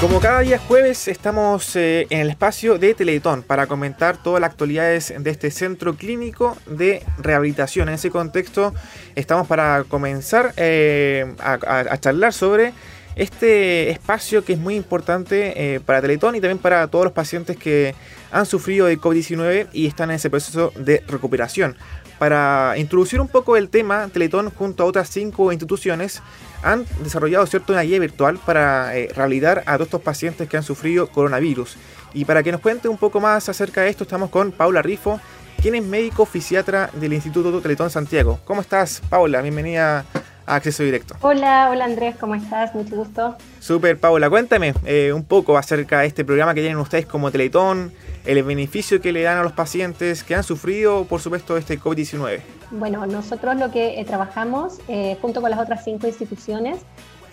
Como 0.00 0.20
cada 0.20 0.40
día 0.40 0.60
jueves 0.60 1.08
estamos 1.08 1.74
eh, 1.74 2.06
en 2.10 2.20
el 2.20 2.30
espacio 2.30 2.78
de 2.78 2.94
Teletón 2.94 3.42
para 3.42 3.66
comentar 3.66 4.22
todas 4.22 4.40
las 4.40 4.50
actualidades 4.50 5.12
de 5.18 5.28
este 5.28 5.50
centro 5.50 5.96
clínico 5.96 6.56
de 6.66 7.02
rehabilitación. 7.18 7.88
En 7.88 7.96
ese 7.96 8.08
contexto 8.08 8.72
estamos 9.16 9.48
para 9.48 9.82
comenzar 9.88 10.54
eh, 10.56 11.34
a, 11.40 11.98
charlar 11.98 12.32
sobre 12.32 12.74
este 13.16 13.90
espacio 13.90 14.44
que 14.44 14.52
es 14.52 14.60
muy 14.60 14.76
importante 14.76 15.74
eh, 15.74 15.80
para 15.80 16.00
Teletón 16.00 16.36
y 16.36 16.40
también 16.40 16.58
para 16.58 16.86
todos 16.86 17.06
los 17.06 17.12
pacientes 17.12 17.56
que 17.56 17.96
han 18.30 18.46
sufrido 18.46 18.86
de 18.86 19.00
COVID-19 19.00 19.66
y 19.72 19.88
están 19.88 20.10
en 20.10 20.16
ese 20.16 20.30
proceso 20.30 20.72
de 20.76 21.02
recuperación. 21.08 21.76
Para 22.20 22.74
introducir 22.76 23.20
un 23.20 23.28
poco 23.28 23.56
el 23.56 23.68
tema, 23.68 24.08
Teletón 24.12 24.50
junto 24.50 24.84
a 24.84 24.86
otras 24.86 25.08
cinco 25.08 25.50
instituciones 25.50 26.22
han 26.62 26.84
desarrollado 27.02 27.46
cierto, 27.46 27.72
una 27.72 27.82
guía 27.82 27.98
virtual 27.98 28.38
para 28.44 28.96
eh, 28.96 29.08
rehabilitar 29.14 29.62
a 29.66 29.74
todos 29.74 29.86
estos 29.86 30.02
pacientes 30.02 30.48
que 30.48 30.56
han 30.56 30.62
sufrido 30.62 31.08
coronavirus. 31.08 31.76
Y 32.14 32.24
para 32.24 32.42
que 32.42 32.52
nos 32.52 32.60
cuente 32.60 32.88
un 32.88 32.96
poco 32.96 33.20
más 33.20 33.48
acerca 33.48 33.82
de 33.82 33.90
esto, 33.90 34.04
estamos 34.04 34.30
con 34.30 34.52
Paula 34.52 34.82
Rifo, 34.82 35.20
quien 35.60 35.74
es 35.74 35.84
médico 35.84 36.24
fisiatra 36.24 36.90
del 36.94 37.12
Instituto 37.12 37.60
Teletón 37.60 37.90
Santiago. 37.90 38.40
¿Cómo 38.44 38.60
estás, 38.60 39.02
Paula? 39.08 39.42
Bienvenida 39.42 40.04
a 40.46 40.54
Acceso 40.54 40.82
Directo. 40.82 41.14
Hola, 41.20 41.68
hola 41.70 41.84
Andrés, 41.84 42.16
¿cómo 42.18 42.34
estás? 42.34 42.74
Mucho 42.74 42.96
gusto. 42.96 43.36
Super, 43.60 43.98
Paula, 43.98 44.30
cuéntame 44.30 44.72
eh, 44.86 45.12
un 45.12 45.24
poco 45.24 45.58
acerca 45.58 46.00
de 46.00 46.06
este 46.06 46.24
programa 46.24 46.54
que 46.54 46.60
tienen 46.60 46.78
ustedes 46.78 47.06
como 47.06 47.30
Teletón, 47.30 47.92
el 48.24 48.42
beneficio 48.42 49.00
que 49.00 49.12
le 49.12 49.22
dan 49.22 49.38
a 49.38 49.42
los 49.42 49.52
pacientes 49.52 50.24
que 50.24 50.34
han 50.34 50.44
sufrido, 50.44 51.04
por 51.04 51.20
supuesto, 51.20 51.56
este 51.56 51.78
COVID-19. 51.78 52.57
Bueno, 52.70 53.06
nosotros 53.06 53.56
lo 53.56 53.70
que 53.70 53.98
eh, 53.98 54.04
trabajamos 54.04 54.78
eh, 54.88 55.16
junto 55.22 55.40
con 55.40 55.50
las 55.50 55.58
otras 55.58 55.84
cinco 55.84 56.06
instituciones, 56.06 56.80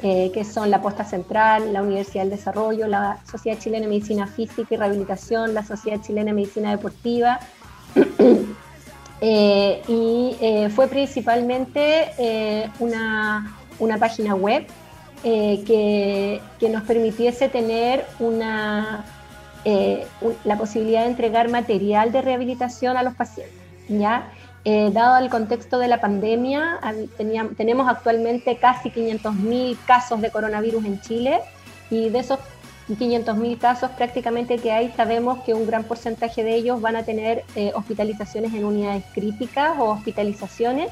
eh, 0.01 0.31
que 0.33 0.45
son 0.45 0.71
la 0.71 0.81
Posta 0.81 1.03
Central, 1.03 1.73
la 1.73 1.81
Universidad 1.81 2.23
del 2.23 2.31
Desarrollo, 2.31 2.87
la 2.87 3.19
Sociedad 3.29 3.59
Chilena 3.59 3.83
de 3.83 3.89
Medicina 3.89 4.27
Física 4.27 4.73
y 4.73 4.77
Rehabilitación, 4.77 5.53
la 5.53 5.65
Sociedad 5.65 5.99
Chilena 6.01 6.27
de 6.27 6.33
Medicina 6.33 6.71
Deportiva, 6.71 7.39
y 9.21 10.35
fue 10.73 10.87
principalmente 10.87 12.71
una, 12.79 13.57
una, 13.79 13.97
página 13.97 14.35
web 14.35 14.67
que, 15.23 16.41
que 16.59 16.69
nos 16.69 16.83
permitiese 16.83 17.49
tener 17.49 18.05
una 18.19 19.05
la 20.43 20.57
posibilidad 20.57 21.01
de 21.01 21.07
entregar 21.07 21.49
material 21.49 22.11
de 22.11 22.21
rehabilitación 22.21 22.97
a 22.97 23.03
los 23.03 23.15
pacientes. 23.15 23.55
¿ya? 23.89 24.29
Eh, 24.67 24.89
dado 24.91 25.23
el 25.23 25.30
contexto 25.30 25.77
de 25.77 25.88
la 25.88 26.02
pandemia, 26.02 26.80
tenemos 27.55 27.88
actualmente 27.88 28.58
casi 28.58 28.89
500.000 28.89 29.77
casos 29.85 30.19
de 30.22 30.31
coronavirus 30.31 30.85
en 30.85 30.99
Chile 31.02 31.41
y 31.91 32.09
de 32.09 32.17
esos 32.17 32.39
500.000 32.89 33.59
casos 33.59 33.91
prácticamente 33.91 34.57
que 34.57 34.72
hay, 34.72 34.91
sabemos 34.97 35.44
que 35.44 35.53
un 35.53 35.67
gran 35.67 35.83
porcentaje 35.83 36.44
de 36.44 36.55
ellos 36.55 36.81
van 36.81 36.95
a 36.95 37.03
tener 37.03 37.44
eh, 37.55 37.73
hospitalizaciones 37.75 38.55
en 38.55 38.66
unidades 38.66 39.03
críticas 39.13 39.77
o 39.77 39.85
hospitalizaciones 39.85 40.89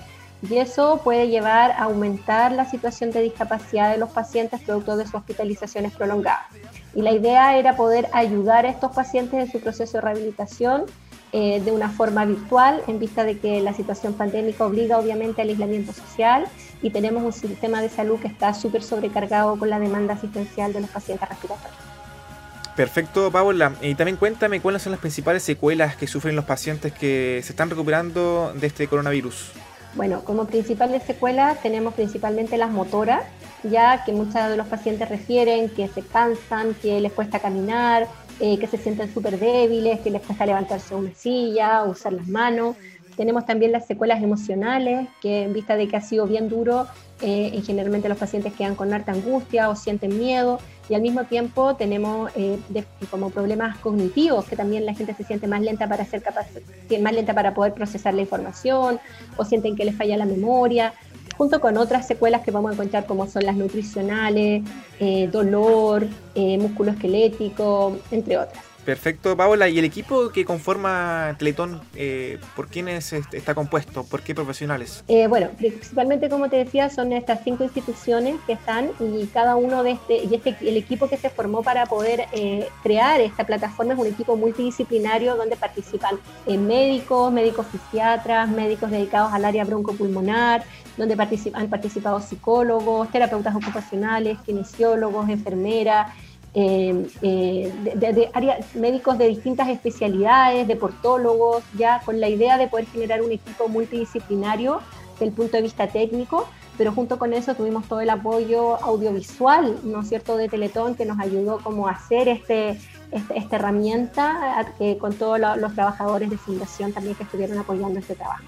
y 0.48 0.58
eso 0.58 1.02
puede 1.04 1.30
llevar 1.30 1.72
a 1.72 1.84
aumentar 1.84 2.52
la 2.52 2.66
situación 2.66 3.10
de 3.12 3.22
discapacidad 3.22 3.92
de 3.92 3.98
los 3.98 4.10
pacientes 4.10 4.62
producto 4.62 4.98
de 4.98 5.06
sus 5.06 5.16
hospitalizaciones 5.16 5.94
prolongadas. 5.94 6.46
Y 6.94 7.02
la 7.02 7.12
idea 7.12 7.58
era 7.58 7.76
poder 7.76 8.08
ayudar 8.12 8.66
a 8.66 8.70
estos 8.70 8.92
pacientes 8.92 9.40
en 9.40 9.52
su 9.52 9.60
proceso 9.62 9.98
de 9.98 10.02
rehabilitación 10.02 10.86
eh, 11.34 11.62
de 11.66 11.72
una 11.72 11.90
forma 11.90 12.26
virtual, 12.26 12.84
en 12.88 13.00
vista 13.00 13.24
de 13.24 13.40
que 13.40 13.60
la 13.60 13.74
situación 13.74 14.14
pandémica 14.14 14.66
obliga 14.66 15.00
obviamente 15.00 15.42
al 15.42 15.50
aislamiento 15.50 15.92
social 15.92 16.46
y 16.84 16.92
tenemos 16.92 17.24
un 17.24 17.34
sistema 17.34 17.82
de 17.82 17.90
salud 17.90 18.20
que 18.20 18.28
está 18.28 18.54
súper 18.54 18.84
sobrecargado 18.84 19.58
con 19.58 19.70
la 19.70 19.80
demanda 19.80 20.14
asistencial 20.14 20.74
de 20.74 20.82
los 20.82 20.92
pacientes 20.92 21.28
respiratorios. 21.28 21.74
Perfecto, 22.76 23.32
Paola. 23.32 23.74
Y 23.82 23.96
también 23.96 24.18
cuéntame 24.18 24.62
cuáles 24.62 24.84
son 24.84 24.92
las 24.92 25.00
principales 25.00 25.42
secuelas 25.44 25.96
que 25.96 26.06
sufren 26.06 26.36
los 26.36 26.46
pacientes 26.46 26.94
que 26.94 27.42
se 27.44 27.54
están 27.54 27.70
recuperando 27.70 28.54
de 28.54 28.68
este 28.68 28.88
coronavirus. 28.88 29.54
Bueno, 29.96 30.24
como 30.24 30.46
principales 30.46 31.04
secuelas 31.04 31.62
tenemos 31.62 31.94
principalmente 31.94 32.58
las 32.58 32.72
motoras, 32.72 33.24
ya 33.64 34.04
que 34.04 34.12
muchos 34.12 34.34
de 34.34 34.58
los 34.58 34.68
pacientes 34.68 35.08
refieren 35.08 35.70
que 35.70 35.88
se 35.88 36.02
cansan, 36.02 36.74
que 36.76 37.00
les 37.00 37.12
cuesta 37.12 37.40
caminar, 37.40 38.08
eh, 38.40 38.58
que 38.58 38.68
se 38.68 38.78
sienten 38.78 39.14
súper 39.14 39.40
débiles, 39.40 40.00
que 40.02 40.10
les 40.10 40.22
cuesta 40.22 40.46
levantarse 40.46 40.94
a 40.94 40.98
una 40.98 41.14
silla, 41.14 41.84
usar 41.84 42.14
las 42.14 42.28
manos. 42.28 42.76
Tenemos 43.16 43.46
también 43.46 43.72
las 43.72 43.86
secuelas 43.86 44.24
emocionales, 44.24 45.08
que 45.22 45.44
en 45.44 45.54
vista 45.54 45.76
de 45.76 45.88
que 45.88 45.96
ha 45.96 46.02
sido 46.02 46.26
bien 46.26 46.50
duro, 46.50 46.88
eh, 47.22 47.62
generalmente 47.64 48.10
los 48.10 48.18
pacientes 48.18 48.54
quedan 48.54 48.76
con 48.76 48.92
harta 48.92 49.12
angustia 49.12 49.70
o 49.70 49.76
sienten 49.76 50.18
miedo. 50.18 50.60
Y 50.90 50.96
al 50.96 51.02
mismo 51.02 51.24
tiempo 51.26 51.76
tenemos 51.76 52.32
eh, 52.36 52.58
como 53.12 53.30
problemas 53.30 53.78
cognitivos, 53.78 54.46
que 54.46 54.56
también 54.56 54.86
la 54.86 54.94
gente 54.94 55.14
se 55.14 55.24
siente 55.24 55.48
más 55.48 55.62
lenta 55.62 55.88
para 55.88 56.04
ser 56.06 56.24
más 57.02 57.14
lenta 57.14 57.34
para 57.34 57.54
poder 57.54 57.74
procesar 57.74 58.14
la 58.16 58.22
información, 58.22 59.00
o 59.38 59.46
sienten 59.46 59.76
que 59.76 59.86
les 59.86 59.96
falla 59.96 60.18
la 60.18 60.26
memoria 60.26 60.94
junto 61.38 61.60
con 61.60 61.78
otras 61.78 62.08
secuelas 62.08 62.42
que 62.42 62.52
vamos 62.52 62.72
a 62.72 62.74
encontrar 62.74 63.06
como 63.06 63.28
son 63.28 63.46
las 63.46 63.56
nutricionales, 63.56 64.64
eh, 65.00 65.28
dolor, 65.32 66.08
eh, 66.36 66.58
músculo 66.58 66.92
esquelético, 66.92 67.98
entre 68.12 68.38
otras. 68.38 68.73
Perfecto, 68.86 69.38
Paola. 69.38 69.70
¿Y 69.70 69.80
el 69.80 69.86
equipo 69.86 70.30
que 70.30 70.44
conforma 70.44 71.36
Teletón, 71.40 71.82
eh, 71.96 72.38
por 72.56 72.68
quiénes 72.68 73.14
está 73.14 73.56
compuesto? 73.56 74.04
¿Por 74.04 74.22
qué 74.22 74.36
profesionales? 74.36 75.04
Eh, 75.08 75.28
bueno, 75.28 75.50
principalmente, 75.58 76.30
como 76.30 76.50
te 76.50 76.58
decía, 76.58 76.90
son 76.90 77.14
estas 77.14 77.40
cinco 77.44 77.64
instituciones 77.64 78.36
que 78.46 78.54
están 78.54 78.92
y 79.00 79.26
cada 79.28 79.56
uno 79.56 79.84
de 79.84 79.92
este, 79.92 80.26
y 80.26 80.36
este, 80.36 80.58
el 80.62 80.76
equipo 80.76 81.08
que 81.08 81.18
se 81.18 81.30
formó 81.30 81.64
para 81.64 81.86
poder 81.86 82.26
eh, 82.34 82.68
crear 82.82 83.22
esta 83.22 83.46
plataforma 83.46 83.94
es 83.94 84.00
un 84.00 84.08
equipo 84.08 84.36
multidisciplinario 84.36 85.36
donde 85.36 85.56
participan 85.56 86.20
médicos, 86.46 87.32
médicos 87.32 87.66
fisiatras, 87.68 88.50
médicos 88.50 88.92
dedicados 88.92 89.32
al 89.32 89.46
área 89.46 89.64
broncopulmonar, 89.64 90.64
donde 90.98 91.14
han 91.54 91.70
participado 91.70 92.20
psicólogos, 92.20 93.10
terapeutas 93.12 93.56
ocupacionales, 93.56 94.38
kinesiólogos, 94.46 95.30
enfermeras, 95.30 96.14
eh, 96.56 97.08
eh, 97.24 97.74
de, 97.96 98.30
médicos 98.76 99.18
de 99.18 99.28
distintas 99.28 99.70
especialidades, 99.70 100.68
deportólogos, 100.68 101.64
ya 101.78 102.02
con 102.06 102.20
la 102.20 102.30
idea 102.30 102.58
de 102.58 102.68
poder 102.68 102.86
generar 102.86 103.24
un 103.24 103.32
equipo 103.32 103.68
multidisciplinario 103.68 104.80
desde 105.14 105.26
el 105.26 105.32
punto 105.32 105.58
de 105.58 105.64
vista 105.64 105.88
técnico, 105.88 106.48
pero 106.78 106.92
junto 106.92 107.18
con 107.18 107.34
eso 107.34 107.56
tuvimos 107.56 107.88
todo 107.88 108.02
el 108.02 108.10
apoyo 108.10 108.76
audiovisual, 108.84 109.80
¿no 109.84 110.02
es 110.02 110.10
cierto?, 110.10 110.38
de 110.38 110.48
Teletón 110.48 110.96
que 110.96 111.06
nos 111.06 111.20
ayudó 111.20 111.60
como 111.60 111.88
a 111.88 111.92
hacer 111.92 112.28
este, 112.28 112.80
este 113.12 113.38
esta 113.38 113.56
herramienta 113.56 114.74
con 115.00 115.14
todos 115.14 115.40
los 115.40 115.74
trabajadores 115.74 116.30
de 116.30 116.38
fundación 116.38 116.94
también 116.94 117.16
que 117.16 117.24
estuvieron 117.24 117.58
apoyando 117.58 118.00
este 118.00 118.16
trabajo. 118.16 118.44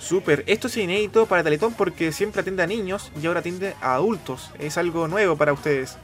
Súper, 0.00 0.44
esto 0.46 0.66
es 0.66 0.76
inédito 0.78 1.26
para 1.26 1.44
Teletón 1.44 1.74
porque 1.74 2.10
siempre 2.10 2.40
atiende 2.40 2.62
a 2.62 2.66
niños 2.66 3.12
y 3.22 3.26
ahora 3.26 3.40
atiende 3.40 3.74
a 3.80 3.94
adultos. 3.94 4.50
Es 4.58 4.78
algo 4.78 5.06
nuevo 5.08 5.36
para 5.36 5.52
ustedes. 5.52 5.98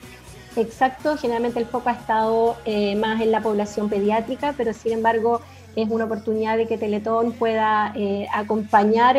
Exacto, 0.56 1.18
generalmente 1.18 1.58
el 1.58 1.66
foco 1.66 1.90
ha 1.90 1.92
estado 1.92 2.56
eh, 2.64 2.96
más 2.96 3.20
en 3.20 3.30
la 3.30 3.42
población 3.42 3.90
pediátrica, 3.90 4.54
pero 4.56 4.72
sin 4.72 4.92
embargo 4.92 5.42
es 5.76 5.90
una 5.90 6.06
oportunidad 6.06 6.56
de 6.56 6.66
que 6.66 6.78
Teletón 6.78 7.32
pueda 7.32 7.92
eh, 7.94 8.26
acompañar 8.32 9.18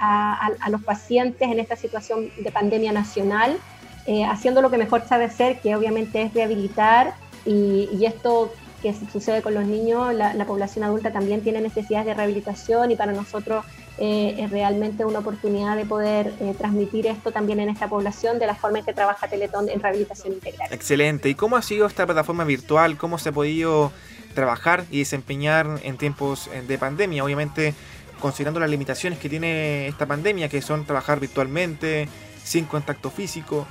a, 0.00 0.70
los 0.70 0.82
pacientes 0.82 1.46
en 1.50 1.60
esta 1.60 1.76
situación 1.76 2.30
de 2.38 2.50
pandemia 2.50 2.92
nacional, 2.92 3.58
eh, 4.06 4.24
haciendo 4.24 4.62
lo 4.62 4.70
que 4.70 4.78
mejor 4.78 5.06
sabe 5.06 5.24
hacer, 5.24 5.60
que 5.60 5.76
obviamente 5.76 6.22
es 6.22 6.32
rehabilitar 6.32 7.12
y, 7.44 7.90
y 7.92 8.06
esto 8.06 8.50
que 8.82 8.94
sucede 9.12 9.42
con 9.42 9.54
los 9.54 9.64
niños, 9.64 10.14
la, 10.14 10.44
población 10.44 10.84
adulta 10.84 11.12
también 11.12 11.42
tiene 11.42 11.60
necesidades 11.60 12.06
de 12.06 12.14
rehabilitación 12.14 12.90
y 12.90 12.96
para 12.96 13.12
nosotros 13.12 13.64
eh, 13.98 14.36
es 14.38 14.50
realmente 14.50 15.04
una 15.04 15.18
oportunidad 15.18 15.76
de 15.76 15.84
poder 15.84 16.32
eh, 16.40 16.54
transmitir 16.56 17.06
esto 17.06 17.32
también 17.32 17.60
en 17.60 17.68
esta 17.68 17.88
población 17.88 18.38
de 18.38 18.46
la 18.46 18.54
forma 18.54 18.78
en 18.78 18.84
que 18.84 18.92
trabaja 18.92 19.26
Teletón 19.28 19.68
en 19.68 19.80
rehabilitación 19.80 20.34
integral. 20.34 20.72
Excelente. 20.72 21.28
¿Y 21.28 21.34
cómo 21.34 21.56
ha 21.56 21.62
sido 21.62 21.86
esta 21.86 22.06
plataforma 22.06 22.44
virtual? 22.44 22.96
¿Cómo 22.96 23.18
se 23.18 23.30
ha 23.30 23.32
podido 23.32 23.92
trabajar 24.34 24.84
y 24.90 25.00
desempeñar 25.00 25.80
en 25.82 25.96
tiempos 25.96 26.48
eh, 26.52 26.62
de 26.66 26.78
pandemia? 26.78 27.24
Obviamente 27.24 27.74
considerando 28.20 28.60
las 28.60 28.70
limitaciones 28.70 29.18
que 29.18 29.28
tiene 29.28 29.88
esta 29.88 30.06
pandemia, 30.06 30.48
que 30.48 30.60
son 30.60 30.84
trabajar 30.84 31.20
virtualmente, 31.20 32.08
sin 32.42 32.64
contacto 32.64 33.10
físico. 33.10 33.66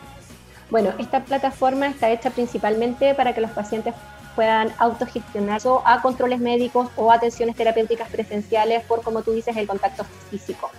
Bueno, 0.70 0.94
esta 1.00 1.24
plataforma 1.24 1.88
está 1.88 2.10
hecha 2.10 2.30
principalmente 2.30 3.16
para 3.16 3.34
que 3.34 3.42
los 3.42 3.52
pacientes 3.52 3.94
puedan 4.38 4.72
autogestionar 4.78 5.60
a 5.84 6.02
controles 6.04 6.40
médicos 6.40 6.90
o 6.96 7.12
atenciones 7.12 7.56
terapéuticas 7.56 8.08
presenciales 8.08 8.84
por, 8.84 9.02
como 9.02 9.24
tú 9.24 9.32
dices, 9.32 9.58
el 9.58 9.66
contacto 9.66 10.06
físico. 10.30 10.70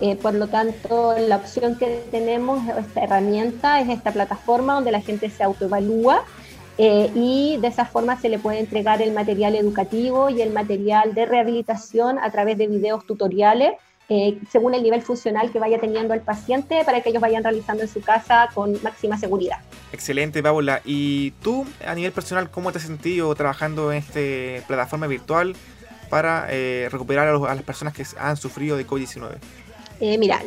Eh, 0.00 0.16
por 0.16 0.32
lo 0.32 0.48
tanto, 0.48 1.14
la 1.18 1.36
opción 1.36 1.76
que 1.76 2.02
tenemos, 2.10 2.66
esta 2.66 3.04
herramienta, 3.04 3.80
es 3.82 3.90
esta 3.90 4.12
plataforma 4.12 4.74
donde 4.76 4.92
la 4.92 5.02
gente 5.02 5.28
se 5.28 5.44
autoevalúa 5.44 6.24
eh, 6.78 7.10
y 7.14 7.58
de 7.58 7.68
esa 7.68 7.84
forma 7.84 8.18
se 8.18 8.30
le 8.30 8.38
puede 8.38 8.60
entregar 8.60 9.02
el 9.02 9.12
material 9.12 9.56
educativo 9.56 10.30
y 10.30 10.40
el 10.40 10.50
material 10.50 11.14
de 11.14 11.26
rehabilitación 11.26 12.18
a 12.18 12.30
través 12.30 12.56
de 12.56 12.66
videos 12.66 13.06
tutoriales 13.06 13.72
eh, 14.14 14.38
según 14.50 14.74
el 14.74 14.82
nivel 14.82 15.00
funcional 15.00 15.50
que 15.50 15.58
vaya 15.58 15.80
teniendo 15.80 16.12
el 16.12 16.20
paciente 16.20 16.84
para 16.84 17.00
que 17.00 17.08
ellos 17.08 17.22
vayan 17.22 17.42
realizando 17.42 17.82
en 17.82 17.88
su 17.88 18.02
casa 18.02 18.50
con 18.52 18.76
máxima 18.82 19.16
seguridad. 19.16 19.56
Excelente, 19.90 20.42
Paula. 20.42 20.82
¿Y 20.84 21.30
tú, 21.42 21.64
a 21.86 21.94
nivel 21.94 22.12
personal, 22.12 22.50
cómo 22.50 22.72
te 22.72 22.78
has 22.78 22.84
sentido 22.84 23.34
trabajando 23.34 23.90
en 23.90 23.98
esta 23.98 24.66
plataforma 24.66 25.06
virtual 25.06 25.56
para 26.10 26.46
eh, 26.50 26.90
recuperar 26.92 27.26
a, 27.26 27.54
las 27.54 27.62
personas 27.62 27.94
que 27.94 28.04
han 28.18 28.36
sufrido 28.36 28.76
de 28.76 28.86
COVID-19? 28.86 29.38
Eh, 30.00 30.18
mira, 30.18 30.42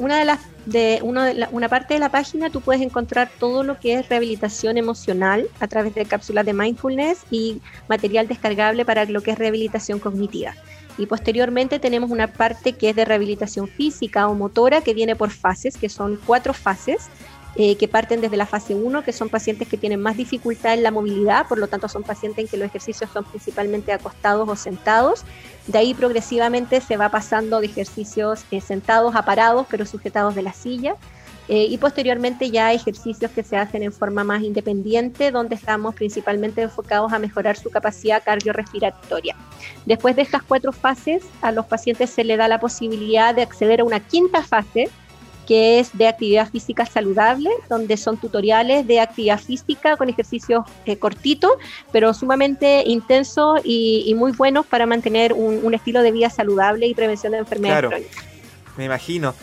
una, 0.00 0.18
de 0.18 0.24
las, 0.24 0.40
de, 0.66 0.98
una 1.02 1.68
parte 1.68 1.94
de 1.94 2.00
la 2.00 2.10
página 2.10 2.50
tú 2.50 2.62
puedes 2.62 2.82
encontrar 2.82 3.30
todo 3.38 3.62
lo 3.62 3.78
que 3.78 3.94
es 3.94 4.08
rehabilitación 4.08 4.76
emocional 4.76 5.46
a 5.60 5.68
través 5.68 5.94
de 5.94 6.04
cápsulas 6.04 6.44
de 6.44 6.52
mindfulness 6.52 7.18
y 7.30 7.60
material 7.88 8.26
descargable 8.26 8.84
para 8.84 9.04
lo 9.04 9.20
que 9.20 9.30
es 9.30 9.38
rehabilitación 9.38 10.00
cognitiva. 10.00 10.54
Y 10.98 11.06
posteriormente 11.06 11.78
tenemos 11.78 12.10
una 12.10 12.26
parte 12.26 12.72
que 12.74 12.90
es 12.90 12.96
de 12.96 13.04
rehabilitación 13.04 13.68
física 13.68 14.28
o 14.28 14.34
motora 14.34 14.82
que 14.82 14.94
viene 14.94 15.16
por 15.16 15.30
fases, 15.30 15.78
que 15.78 15.88
son 15.88 16.18
cuatro 16.26 16.52
fases. 16.52 17.08
Eh, 17.60 17.76
que 17.76 17.88
parten 17.88 18.20
desde 18.20 18.36
la 18.36 18.46
fase 18.46 18.76
1, 18.76 19.02
que 19.02 19.12
son 19.12 19.30
pacientes 19.30 19.66
que 19.66 19.76
tienen 19.76 20.00
más 20.00 20.16
dificultad 20.16 20.74
en 20.74 20.84
la 20.84 20.92
movilidad, 20.92 21.48
por 21.48 21.58
lo 21.58 21.66
tanto 21.66 21.88
son 21.88 22.04
pacientes 22.04 22.44
en 22.44 22.48
que 22.48 22.56
los 22.56 22.66
ejercicios 22.66 23.10
son 23.10 23.24
principalmente 23.24 23.92
acostados 23.92 24.48
o 24.48 24.54
sentados. 24.54 25.24
De 25.66 25.78
ahí 25.78 25.92
progresivamente 25.92 26.80
se 26.80 26.96
va 26.96 27.08
pasando 27.08 27.58
de 27.58 27.66
ejercicios 27.66 28.44
eh, 28.52 28.60
sentados 28.60 29.16
a 29.16 29.24
parados, 29.24 29.66
pero 29.68 29.86
sujetados 29.86 30.36
de 30.36 30.42
la 30.42 30.52
silla. 30.52 30.94
Eh, 31.48 31.66
y 31.70 31.78
posteriormente 31.78 32.50
ya 32.50 32.74
ejercicios 32.74 33.30
que 33.30 33.42
se 33.42 33.56
hacen 33.56 33.82
en 33.82 33.92
forma 33.92 34.22
más 34.22 34.42
independiente, 34.42 35.30
donde 35.30 35.54
estamos 35.54 35.94
principalmente 35.94 36.60
enfocados 36.60 37.12
a 37.12 37.18
mejorar 37.18 37.56
su 37.56 37.70
capacidad 37.70 38.22
cardiorrespiratoria. 38.22 39.34
Después 39.86 40.14
de 40.14 40.22
estas 40.22 40.42
cuatro 40.42 40.72
fases, 40.72 41.24
a 41.40 41.50
los 41.50 41.64
pacientes 41.64 42.10
se 42.10 42.22
le 42.22 42.36
da 42.36 42.48
la 42.48 42.60
posibilidad 42.60 43.34
de 43.34 43.42
acceder 43.42 43.80
a 43.80 43.84
una 43.84 44.00
quinta 44.00 44.42
fase, 44.42 44.90
que 45.46 45.78
es 45.78 45.96
de 45.96 46.06
actividad 46.06 46.50
física 46.50 46.84
saludable, 46.84 47.48
donde 47.70 47.96
son 47.96 48.18
tutoriales 48.18 48.86
de 48.86 49.00
actividad 49.00 49.40
física 49.40 49.96
con 49.96 50.10
ejercicios 50.10 50.66
eh, 50.84 50.98
cortitos, 50.98 51.52
pero 51.90 52.12
sumamente 52.12 52.82
intensos 52.84 53.62
y, 53.64 54.14
muy 54.18 54.32
buenos 54.32 54.66
para 54.66 54.84
mantener 54.84 55.32
un, 55.32 55.72
estilo 55.72 56.02
de 56.02 56.12
vida 56.12 56.28
saludable 56.28 56.86
y 56.86 56.94
prevención 56.94 57.32
de 57.32 57.38
enfermedades 57.38 57.88
crónicas. 57.88 58.24
Me 58.76 58.84
imagino. 58.84 59.34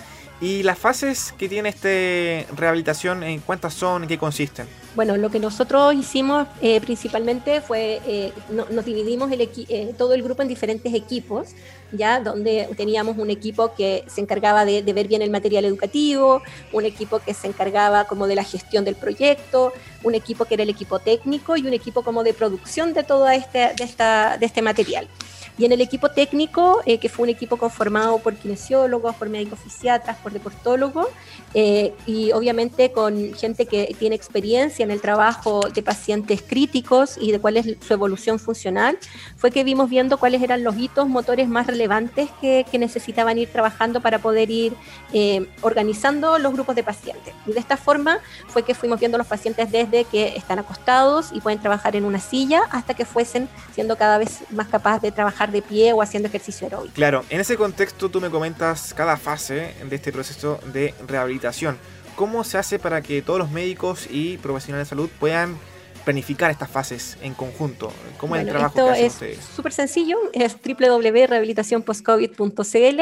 ¿Y 0.42 0.64
las 0.64 0.78
fases 0.78 1.34
que 1.38 1.48
tiene 1.48 1.70
este 1.70 2.46
rehabilitación, 2.56 3.24
en 3.24 3.40
cuántas 3.40 3.74
son, 3.74 4.04
en 4.04 4.10
qué 4.10 4.18
consisten? 4.18 4.68
Bueno, 4.94 5.16
lo 5.18 5.30
que 5.30 5.40
nosotros 5.40 5.94
hicimos 5.94 6.48
eh, 6.62 6.80
principalmente 6.82 7.62
fue, 7.62 8.02
eh, 8.06 8.32
nos 8.50 8.86
dividimos 8.86 9.30
eh, 9.32 9.94
todo 9.98 10.14
el 10.14 10.24
grupo 10.24 10.42
en 10.42 10.48
diferentes 10.48 10.94
equipos, 10.94 11.50
ya 11.92 12.20
donde 12.20 12.70
teníamos 12.78 13.18
un 13.18 13.30
equipo 13.30 13.74
que 13.76 14.04
se 14.08 14.22
encargaba 14.22 14.66
de, 14.66 14.82
ver 14.82 15.08
bien 15.08 15.22
el 15.22 15.32
material 15.32 15.66
educativo, 15.66 16.42
un 16.72 16.86
equipo 16.86 17.20
que 17.20 17.34
se 17.34 17.48
encargaba 17.48 18.06
como 18.06 18.28
de 18.28 18.36
la 18.36 18.44
gestión 18.44 18.86
del 18.86 18.96
proyecto, 18.96 19.74
un 20.04 20.16
equipo 20.16 20.46
que 20.46 20.54
era 20.54 20.64
el 20.64 20.70
equipo 20.70 21.00
técnico 21.00 21.58
y 21.58 21.68
un 21.68 21.74
equipo 21.74 22.02
como 22.02 22.24
de 22.24 22.34
producción 22.34 22.94
de 22.94 23.04
todo 23.04 23.28
este, 23.30 23.74
de, 23.78 23.84
esta, 23.84 24.38
de 24.38 24.46
este 24.46 24.62
material. 24.62 25.08
Y 25.58 25.66
en 25.66 25.72
el 25.72 25.82
equipo 25.82 26.10
técnico, 26.10 26.82
eh, 26.86 26.98
que 26.98 27.08
fue 27.08 27.24
un 27.24 27.30
equipo 27.30 27.58
conformado 27.58 28.20
por 28.20 28.36
kinesiólogos, 28.36 29.16
por 29.16 29.30
médicos 29.30 29.60
fisiatras, 29.60 30.18
por 30.18 30.34
deportólogos, 30.34 31.08
eh, 31.54 31.94
y 32.06 32.34
obviamente 32.34 32.92
con 32.92 33.34
gente 33.34 33.66
que 33.66 33.96
tiene 33.98 34.16
experiencia 34.16 34.84
en 34.84 34.92
el 34.92 35.00
trabajo 35.00 35.62
de 35.74 35.82
pacientes 35.82 36.42
críticos 36.42 37.18
y 37.20 37.32
de 37.32 37.40
cuál 37.40 37.58
es 37.58 37.78
su 37.80 37.94
evolución 37.94 38.40
funcional, 38.40 38.98
fue 39.38 39.52
que 39.52 39.64
vimos 39.64 39.90
viendo 39.90 40.18
cuáles 40.18 40.42
eran 40.42 40.64
los 40.64 40.78
hitos 40.78 41.08
motores 41.08 41.48
más 41.48 41.68
relevantes 41.68 42.30
que, 42.42 42.66
necesitaban 42.76 43.38
ir 43.38 43.50
trabajando 43.50 44.02
para 44.02 44.20
poder 44.20 44.52
ir 44.52 44.74
eh, 45.14 45.48
organizando 45.62 46.38
los 46.40 46.52
grupos 46.52 46.76
de 46.76 46.84
pacientes. 46.84 47.34
Y 47.48 47.54
de 47.54 47.60
esta 47.62 47.78
forma 47.78 48.20
fue 48.48 48.64
que 48.64 48.76
fuimos 48.76 49.00
viendo 49.00 49.18
los 49.18 49.28
pacientes 49.28 49.72
desde 49.72 50.04
que 50.04 50.36
están 50.36 50.60
acostados 50.60 51.30
y 51.32 51.40
pueden 51.40 51.60
trabajar 51.60 51.96
en 51.96 52.04
una 52.04 52.20
silla 52.20 52.64
hasta 52.70 52.94
que 52.94 53.06
fuesen 53.06 53.48
siendo 53.74 53.96
cada 53.98 54.18
vez 54.18 54.42
más 54.52 54.68
capaces 54.68 55.04
de 55.04 55.12
trabajar 55.14 55.45
de 55.52 55.62
pie 55.62 55.94
o 55.94 56.02
haciendo 56.02 56.28
ejercicio 56.28 56.68
aeróbico. 56.68 56.94
Claro, 56.94 57.24
en 57.30 57.40
ese 57.40 57.58
contexto 57.58 58.10
tú 58.10 58.22
me 58.22 58.30
comentas 58.30 58.94
cada 58.94 59.18
fase 59.18 59.74
de 59.88 59.96
este 59.96 60.12
proceso 60.12 60.60
de 60.74 60.94
rehabilitación. 61.08 61.78
¿Cómo 62.16 62.44
se 62.44 62.58
hace 62.58 62.80
para 62.80 63.02
que 63.02 63.22
todos 63.22 63.40
los 63.40 63.52
médicos 63.52 64.08
y 64.10 64.38
profesionales 64.38 64.88
de 64.88 64.90
salud 64.90 65.10
puedan 65.20 65.58
planificar 66.06 66.50
estas 66.52 66.70
fases 66.70 67.18
en 67.22 67.34
conjunto? 67.34 67.92
¿Cómo 68.18 68.38
es 68.38 68.44
el 68.44 68.50
trabajo 68.50 68.76
que 68.76 68.82
hacen 68.82 69.08
ustedes? 69.08 69.40
Es 69.40 69.46
súper 69.46 69.74
sencillo, 69.74 70.18
es 70.32 70.56
www.rehabilitacionpostcovid.cl. 70.56 73.02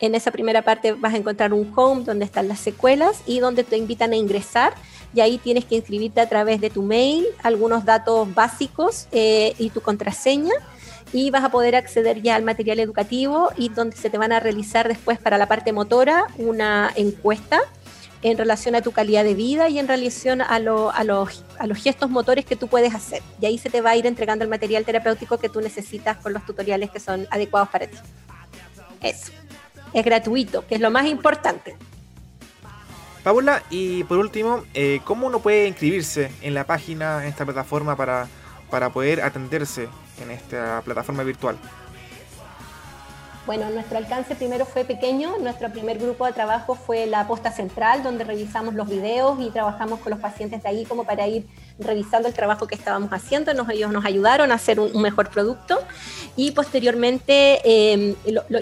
En 0.00 0.16
esa 0.16 0.32
primera 0.32 0.62
parte 0.62 0.90
vas 0.92 1.14
a 1.14 1.18
encontrar 1.18 1.52
un 1.52 1.72
home 1.76 2.02
donde 2.04 2.24
están 2.24 2.48
las 2.48 2.58
secuelas 2.58 3.22
y 3.26 3.38
donde 3.38 3.62
te 3.62 3.76
invitan 3.76 4.10
a 4.12 4.16
ingresar 4.16 4.74
y 5.14 5.20
ahí 5.20 5.38
tienes 5.38 5.64
que 5.64 5.76
inscribirte 5.76 6.20
a 6.20 6.28
través 6.28 6.60
de 6.60 6.70
tu 6.70 6.82
mail, 6.82 7.24
algunos 7.42 7.84
datos 7.84 8.34
básicos 8.34 9.06
eh, 9.12 9.54
y 9.58 9.70
tu 9.70 9.80
contraseña 9.80 10.54
y 11.12 11.30
vas 11.30 11.44
a 11.44 11.50
poder 11.50 11.76
acceder 11.76 12.22
ya 12.22 12.36
al 12.36 12.42
material 12.42 12.80
educativo 12.80 13.50
y 13.56 13.68
donde 13.68 13.96
se 13.96 14.10
te 14.10 14.18
van 14.18 14.32
a 14.32 14.40
realizar 14.40 14.88
después 14.88 15.18
para 15.18 15.38
la 15.38 15.46
parte 15.46 15.72
motora 15.72 16.26
una 16.36 16.92
encuesta 16.96 17.60
en 18.22 18.36
relación 18.36 18.74
a 18.74 18.82
tu 18.82 18.92
calidad 18.92 19.24
de 19.24 19.34
vida 19.34 19.68
y 19.68 19.78
en 19.78 19.86
relación 19.86 20.42
a, 20.42 20.58
lo, 20.58 20.90
a, 20.92 21.04
los, 21.04 21.44
a 21.58 21.66
los 21.66 21.78
gestos 21.78 22.10
motores 22.10 22.44
que 22.44 22.56
tú 22.56 22.68
puedes 22.68 22.94
hacer. 22.94 23.22
Y 23.40 23.46
ahí 23.46 23.58
se 23.58 23.70
te 23.70 23.80
va 23.80 23.90
a 23.90 23.96
ir 23.96 24.06
entregando 24.06 24.44
el 24.44 24.50
material 24.50 24.84
terapéutico 24.84 25.38
que 25.38 25.48
tú 25.48 25.60
necesitas 25.60 26.16
con 26.16 26.32
los 26.32 26.44
tutoriales 26.44 26.90
que 26.90 26.98
son 26.98 27.26
adecuados 27.30 27.68
para 27.68 27.86
ti. 27.86 27.96
Eso. 29.00 29.30
Es 29.92 30.04
gratuito, 30.04 30.66
que 30.66 30.74
es 30.74 30.80
lo 30.80 30.90
más 30.90 31.06
importante. 31.06 31.76
Paula, 33.22 33.62
y 33.70 34.04
por 34.04 34.18
último, 34.18 34.64
eh, 34.74 35.00
¿cómo 35.04 35.26
uno 35.26 35.40
puede 35.40 35.68
inscribirse 35.68 36.30
en 36.42 36.54
la 36.54 36.64
página, 36.64 37.22
en 37.22 37.28
esta 37.28 37.44
plataforma 37.44 37.96
para, 37.96 38.26
para 38.70 38.90
poder 38.90 39.22
atenderse 39.22 39.88
en 40.22 40.30
esta 40.30 40.82
plataforma 40.84 41.22
virtual? 41.22 41.56
Bueno, 43.48 43.70
nuestro 43.70 43.96
alcance 43.96 44.34
primero 44.34 44.66
fue 44.66 44.84
pequeño. 44.84 45.38
Nuestro 45.38 45.70
primer 45.70 45.98
grupo 45.98 46.26
de 46.26 46.32
trabajo 46.32 46.74
fue 46.74 47.06
la 47.06 47.26
posta 47.26 47.50
central, 47.50 48.02
donde 48.02 48.24
revisamos 48.24 48.74
los 48.74 48.86
videos 48.88 49.40
y 49.40 49.48
trabajamos 49.48 50.00
con 50.00 50.10
los 50.10 50.20
pacientes 50.20 50.62
de 50.62 50.68
ahí 50.68 50.84
como 50.84 51.04
para 51.04 51.26
ir 51.26 51.46
revisando 51.78 52.28
el 52.28 52.34
trabajo 52.34 52.66
que 52.66 52.74
estábamos 52.74 53.10
haciendo. 53.12 53.54
Nos, 53.54 53.68
ellos 53.70 53.92
nos 53.92 54.04
ayudaron 54.04 54.50
a 54.50 54.54
hacer 54.54 54.80
un, 54.80 55.00
mejor 55.00 55.30
producto 55.30 55.78
y 56.36 56.50
posteriormente 56.50 57.60
em, 57.64 58.14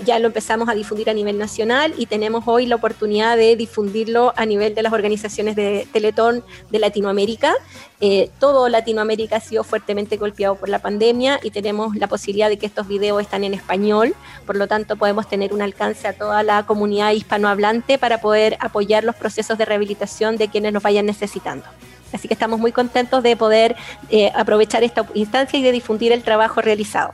ya 0.05 0.19
lo 0.19 0.27
empezamos 0.27 0.69
a 0.69 0.75
difundir 0.75 1.09
a 1.11 1.15
nivel 1.15 1.39
nacional 1.39 1.95
y 1.97 2.07
tenemos 2.07 2.45
hoy 2.47 2.67
la 2.67 2.77
oportunidad 2.77 3.37
de 3.37 3.57
difundirlo 3.57 4.33
a 4.37 4.45
nivel 4.47 4.75
de 4.75 4.83
las 4.83 4.93
organizaciones 4.93 5.57
de 5.57 5.87
Teletón 5.93 6.45
de 6.71 6.79
Latinoamérica. 6.79 7.55
Eh, 8.01 8.31
todo 8.39 8.69
Latinoamérica 8.69 9.37
ha 9.37 9.41
sido 9.41 9.65
fuertemente 9.65 10.19
golpeado 10.19 10.57
por 10.57 10.69
la 10.69 10.81
pandemia 10.81 11.41
y 11.43 11.51
tenemos 11.51 11.97
la 11.97 12.09
posibilidad 12.09 12.51
de 12.51 12.59
que 12.59 12.67
estos 12.67 12.87
videos 12.87 13.23
están 13.23 13.43
en 13.45 13.55
español, 13.55 14.15
por 14.45 14.57
lo 14.57 14.69
tanto 14.69 14.97
podemos 14.97 15.29
tener 15.29 15.55
un 15.55 15.63
alcance 15.63 16.07
a 16.07 16.13
toda 16.13 16.43
la 16.43 16.67
comunidad 16.67 17.13
hispanohablante 17.13 17.99
para 17.99 18.21
poder 18.21 18.59
apoyar 18.61 19.05
los 19.05 19.17
procesos 19.17 19.57
de 19.57 19.65
rehabilitación 19.65 20.37
de 20.37 20.49
quienes 20.49 20.75
los 20.75 20.83
vayan 20.83 21.07
necesitando. 21.07 21.65
Así 22.13 22.29
que 22.29 22.35
estamos 22.35 22.59
muy 22.59 22.73
contentos 22.73 23.23
de 23.23 23.37
poder 23.37 23.77
eh, 24.11 24.31
aprovechar 24.35 24.85
esta 24.85 25.07
instancia 25.15 25.59
y 25.59 25.63
de 25.63 25.73
difundir 25.73 26.13
el 26.13 26.23
trabajo 26.23 26.61
realizado. 26.61 27.13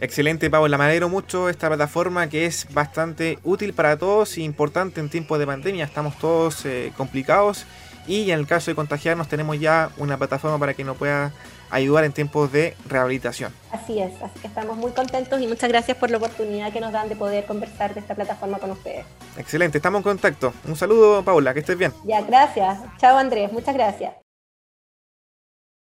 Excelente, 0.00 0.50
Paula. 0.50 0.76
Me 0.76 0.84
alegro 0.84 1.08
mucho 1.08 1.48
esta 1.48 1.68
plataforma 1.68 2.28
que 2.28 2.46
es 2.46 2.66
bastante 2.72 3.38
útil 3.42 3.72
para 3.72 3.96
todos 3.96 4.36
e 4.36 4.42
importante 4.42 5.00
en 5.00 5.08
tiempos 5.08 5.38
de 5.38 5.46
pandemia. 5.46 5.84
Estamos 5.84 6.18
todos 6.18 6.66
eh, 6.66 6.92
complicados 6.96 7.64
y 8.06 8.30
en 8.30 8.38
el 8.38 8.46
caso 8.46 8.70
de 8.70 8.74
contagiarnos 8.74 9.28
tenemos 9.28 9.58
ya 9.58 9.90
una 9.96 10.16
plataforma 10.16 10.58
para 10.58 10.74
que 10.74 10.84
nos 10.84 10.96
pueda 10.96 11.32
ayudar 11.70 12.04
en 12.04 12.12
tiempos 12.12 12.52
de 12.52 12.76
rehabilitación. 12.86 13.52
Así 13.72 14.00
es, 14.00 14.12
así 14.22 14.38
que 14.40 14.46
estamos 14.46 14.76
muy 14.76 14.92
contentos 14.92 15.40
y 15.40 15.46
muchas 15.46 15.68
gracias 15.68 15.96
por 15.96 16.10
la 16.10 16.18
oportunidad 16.18 16.72
que 16.72 16.80
nos 16.80 16.92
dan 16.92 17.08
de 17.08 17.16
poder 17.16 17.46
conversar 17.46 17.94
de 17.94 18.00
esta 18.00 18.14
plataforma 18.14 18.58
con 18.58 18.70
ustedes. 18.70 19.04
Excelente, 19.36 19.78
estamos 19.78 19.98
en 20.00 20.04
contacto. 20.04 20.52
Un 20.66 20.76
saludo, 20.76 21.24
Paula, 21.24 21.52
que 21.52 21.60
estés 21.60 21.78
bien. 21.78 21.92
Ya, 22.04 22.22
gracias. 22.22 22.78
Chao, 22.98 23.16
Andrés, 23.16 23.52
muchas 23.52 23.74
gracias. 23.74 24.23